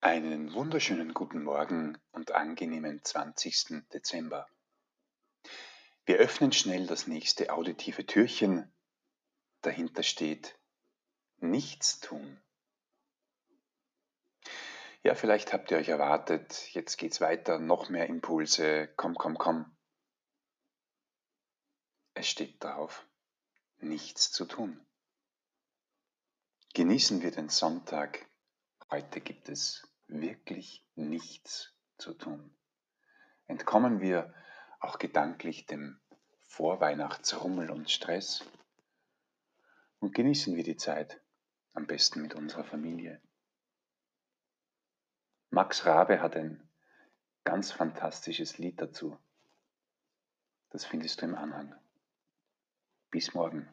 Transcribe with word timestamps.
Einen 0.00 0.54
wunderschönen 0.54 1.12
guten 1.12 1.42
Morgen 1.42 1.98
und 2.12 2.30
angenehmen 2.30 3.02
20. 3.02 3.82
Dezember. 3.92 4.48
Wir 6.06 6.18
öffnen 6.18 6.52
schnell 6.52 6.86
das 6.86 7.08
nächste 7.08 7.52
auditive 7.52 8.06
Türchen. 8.06 8.72
Dahinter 9.60 10.04
steht 10.04 10.56
Nichts 11.38 11.98
tun. 11.98 12.40
Ja, 15.02 15.16
vielleicht 15.16 15.52
habt 15.52 15.72
ihr 15.72 15.78
euch 15.78 15.88
erwartet, 15.88 16.68
jetzt 16.74 16.96
geht's 16.96 17.20
weiter, 17.20 17.58
noch 17.58 17.88
mehr 17.88 18.06
Impulse, 18.06 18.88
komm, 18.94 19.16
komm, 19.16 19.36
komm. 19.36 19.76
Es 22.14 22.28
steht 22.28 22.62
darauf, 22.62 23.04
nichts 23.78 24.30
zu 24.30 24.44
tun. 24.44 24.80
Genießen 26.74 27.20
wir 27.20 27.32
den 27.32 27.48
Sonntag. 27.48 28.28
Heute 28.90 29.20
gibt 29.20 29.50
es 29.50 29.86
wirklich 30.06 30.82
nichts 30.94 31.74
zu 31.98 32.14
tun. 32.14 32.56
Entkommen 33.46 34.00
wir 34.00 34.32
auch 34.80 34.98
gedanklich 34.98 35.66
dem 35.66 36.00
Vorweihnachtsrummel 36.46 37.70
und 37.70 37.90
Stress 37.90 38.44
und 39.98 40.14
genießen 40.14 40.56
wir 40.56 40.64
die 40.64 40.78
Zeit, 40.78 41.20
am 41.74 41.86
besten 41.86 42.22
mit 42.22 42.34
unserer 42.34 42.64
Familie. 42.64 43.20
Max 45.50 45.84
Rabe 45.84 46.22
hat 46.22 46.34
ein 46.34 46.66
ganz 47.44 47.70
fantastisches 47.70 48.56
Lied 48.56 48.80
dazu. 48.80 49.18
Das 50.70 50.86
findest 50.86 51.20
du 51.20 51.26
im 51.26 51.34
Anhang. 51.34 51.74
Bis 53.10 53.34
morgen. 53.34 53.68